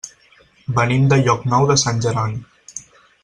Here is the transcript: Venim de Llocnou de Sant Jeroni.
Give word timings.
Venim 0.77 1.05
de 1.11 1.19
Llocnou 1.27 1.69
de 1.73 1.77
Sant 1.83 2.03
Jeroni. 2.07 2.43